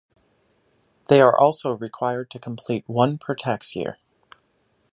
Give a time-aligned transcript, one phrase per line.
[1.09, 3.99] They are also required to complete one per tax year.